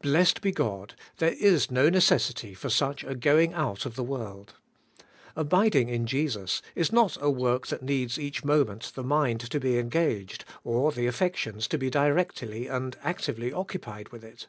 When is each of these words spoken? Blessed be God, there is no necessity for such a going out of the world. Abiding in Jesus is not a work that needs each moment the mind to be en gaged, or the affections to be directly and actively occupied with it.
Blessed 0.00 0.40
be 0.40 0.50
God, 0.50 0.94
there 1.18 1.34
is 1.34 1.70
no 1.70 1.88
necessity 1.88 2.52
for 2.52 2.68
such 2.68 3.04
a 3.04 3.14
going 3.14 3.54
out 3.54 3.86
of 3.86 3.94
the 3.94 4.02
world. 4.02 4.54
Abiding 5.36 5.88
in 5.88 6.04
Jesus 6.04 6.62
is 6.74 6.90
not 6.90 7.16
a 7.22 7.30
work 7.30 7.68
that 7.68 7.80
needs 7.80 8.18
each 8.18 8.42
moment 8.44 8.90
the 8.96 9.04
mind 9.04 9.38
to 9.38 9.60
be 9.60 9.78
en 9.78 9.88
gaged, 9.88 10.44
or 10.64 10.90
the 10.90 11.06
affections 11.06 11.68
to 11.68 11.78
be 11.78 11.90
directly 11.90 12.66
and 12.66 12.96
actively 13.04 13.52
occupied 13.52 14.08
with 14.08 14.24
it. 14.24 14.48